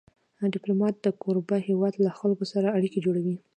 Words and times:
ډيپلومات 0.53 0.95
د 1.01 1.07
کوربه 1.21 1.57
هېواد 1.67 1.93
له 2.05 2.11
خلکو 2.19 2.43
سره 2.53 2.73
اړیکې 2.77 2.99
جوړوي. 3.05 3.35